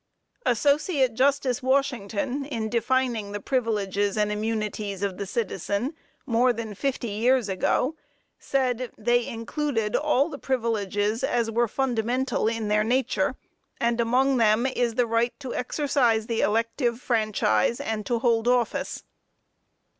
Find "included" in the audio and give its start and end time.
9.27-9.95